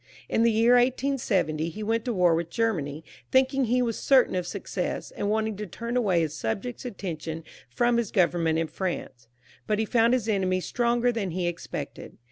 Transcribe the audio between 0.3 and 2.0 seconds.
the year 1870 he